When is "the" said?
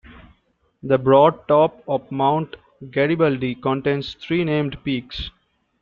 0.81-0.97